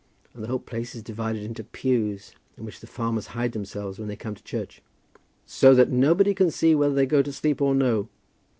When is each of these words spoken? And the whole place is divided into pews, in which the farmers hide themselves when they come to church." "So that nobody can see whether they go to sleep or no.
And 0.33 0.43
the 0.43 0.47
whole 0.47 0.57
place 0.57 0.95
is 0.95 1.03
divided 1.03 1.43
into 1.43 1.63
pews, 1.63 2.31
in 2.57 2.65
which 2.65 2.79
the 2.79 2.87
farmers 2.87 3.27
hide 3.37 3.51
themselves 3.51 3.99
when 3.99 4.07
they 4.07 4.15
come 4.15 4.33
to 4.33 4.41
church." 4.41 4.81
"So 5.45 5.75
that 5.75 5.91
nobody 5.91 6.33
can 6.33 6.49
see 6.49 6.73
whether 6.73 6.95
they 6.95 7.05
go 7.05 7.21
to 7.21 7.31
sleep 7.31 7.61
or 7.61 7.75
no. 7.75 8.09